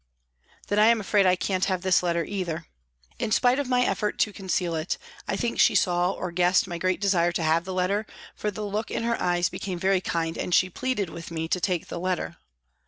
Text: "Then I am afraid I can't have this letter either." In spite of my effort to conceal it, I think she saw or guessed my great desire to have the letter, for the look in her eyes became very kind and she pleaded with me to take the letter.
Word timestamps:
"Then 0.67 0.79
I 0.79 0.87
am 0.87 0.99
afraid 0.99 1.27
I 1.27 1.35
can't 1.35 1.65
have 1.65 1.83
this 1.83 2.01
letter 2.01 2.25
either." 2.25 2.65
In 3.19 3.31
spite 3.31 3.59
of 3.59 3.69
my 3.69 3.83
effort 3.83 4.17
to 4.21 4.33
conceal 4.33 4.73
it, 4.73 4.97
I 5.27 5.35
think 5.35 5.59
she 5.59 5.75
saw 5.75 6.09
or 6.11 6.31
guessed 6.31 6.65
my 6.65 6.79
great 6.79 6.99
desire 6.99 7.31
to 7.33 7.43
have 7.43 7.65
the 7.65 7.71
letter, 7.75 8.07
for 8.35 8.49
the 8.49 8.65
look 8.65 8.89
in 8.89 9.03
her 9.03 9.21
eyes 9.21 9.49
became 9.49 9.77
very 9.77 10.01
kind 10.01 10.39
and 10.39 10.55
she 10.55 10.71
pleaded 10.71 11.11
with 11.11 11.29
me 11.29 11.47
to 11.49 11.59
take 11.59 11.87
the 11.89 11.99
letter. 11.99 12.37